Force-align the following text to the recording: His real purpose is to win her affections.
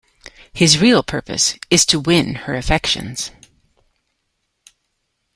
His 0.51 0.79
real 0.79 1.03
purpose 1.03 1.59
is 1.69 1.85
to 1.85 1.99
win 1.99 2.33
her 2.33 2.55
affections. 2.55 3.29